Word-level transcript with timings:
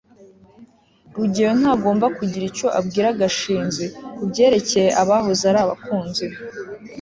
rugeyo 1.15 1.51
ntagomba 1.59 2.05
kugira 2.17 2.43
icyo 2.51 2.67
abwira 2.79 3.09
gashinzi 3.19 3.85
kubyerekeye 4.15 4.89
abahoze 5.01 5.43
ari 5.49 5.59
abakunzi 5.65 6.23
be 6.31 6.37